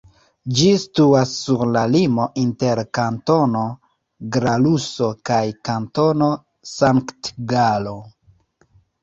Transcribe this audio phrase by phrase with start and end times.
[0.59, 3.61] Ĝi situas sur la limo inter Kantono
[4.39, 5.39] Glaruso kaj
[5.71, 6.31] Kantono
[6.73, 7.97] Sankt-Galo.